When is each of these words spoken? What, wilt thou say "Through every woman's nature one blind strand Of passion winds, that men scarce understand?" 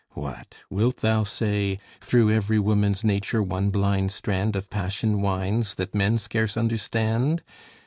What, 0.15 0.61
wilt 0.67 1.01
thou 1.01 1.23
say 1.23 1.77
"Through 1.99 2.31
every 2.31 2.57
woman's 2.57 3.03
nature 3.03 3.43
one 3.43 3.69
blind 3.69 4.11
strand 4.11 4.55
Of 4.55 4.71
passion 4.71 5.21
winds, 5.21 5.75
that 5.75 5.93
men 5.93 6.17
scarce 6.17 6.57
understand?" 6.57 7.43